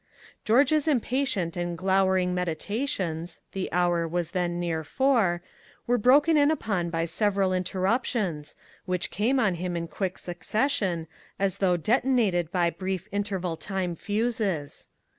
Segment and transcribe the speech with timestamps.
[0.43, 5.43] George's impatient and glowering meditations the hour was then near four
[5.85, 11.05] were broken in upon by several interruptions, which came on him in quick succession,
[11.37, 14.89] as though detonated by brief interval time fuses.